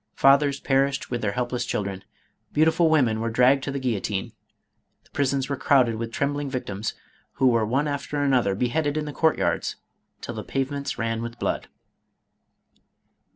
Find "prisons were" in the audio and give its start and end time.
5.11-5.55